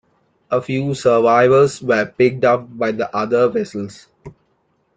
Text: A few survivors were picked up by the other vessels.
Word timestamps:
A 0.49 0.59
few 0.63 0.95
survivors 0.95 1.79
were 1.79 2.07
picked 2.07 2.43
up 2.43 2.75
by 2.75 2.91
the 2.91 3.15
other 3.15 3.47
vessels. 3.49 4.07